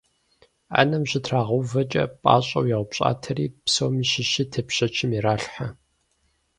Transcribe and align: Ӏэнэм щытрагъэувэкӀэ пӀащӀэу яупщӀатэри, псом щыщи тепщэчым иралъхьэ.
Ӏэнэм 0.73 1.03
щытрагъэувэкӀэ 1.09 2.03
пӀащӀэу 2.21 2.69
яупщӀатэри, 2.75 3.45
псом 3.63 3.93
щыщи 4.09 4.43
тепщэчым 4.51 5.11
иралъхьэ. 5.17 5.67